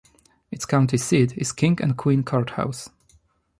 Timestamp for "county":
0.65-0.97